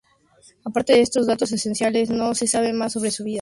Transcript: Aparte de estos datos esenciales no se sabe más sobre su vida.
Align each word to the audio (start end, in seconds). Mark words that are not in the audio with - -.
Aparte 0.65 0.93
de 0.93 1.01
estos 1.01 1.27
datos 1.27 1.51
esenciales 1.51 2.09
no 2.09 2.33
se 2.33 2.47
sabe 2.47 2.73
más 2.73 2.93
sobre 2.93 3.11
su 3.11 3.23
vida. 3.23 3.29